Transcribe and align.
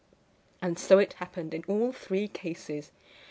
And 0.63 0.79
so 0.79 0.97
it 0.97 1.13
happened 1.21 1.53
in 1.53 1.63
all 1.67 1.91
three 1.91 2.27
cases. 2.27 2.89